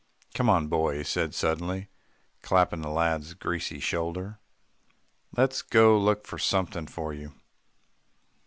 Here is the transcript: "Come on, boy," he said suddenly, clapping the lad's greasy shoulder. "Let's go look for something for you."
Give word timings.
"Come 0.33 0.49
on, 0.49 0.65
boy," 0.67 0.97
he 0.97 1.03
said 1.03 1.35
suddenly, 1.35 1.87
clapping 2.41 2.81
the 2.81 2.89
lad's 2.89 3.35
greasy 3.35 3.79
shoulder. 3.79 4.39
"Let's 5.37 5.61
go 5.61 5.95
look 5.95 6.25
for 6.25 6.39
something 6.39 6.87
for 6.87 7.13
you." 7.13 7.33